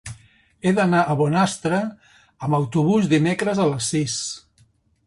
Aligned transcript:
He 0.63 0.71
d'anar 0.79 1.01
a 1.03 1.17
Bonastre 1.19 1.83
amb 2.49 2.59
autobús 2.61 3.13
dimecres 3.17 3.63
a 3.67 3.71
les 3.75 3.93
sis. 3.97 4.19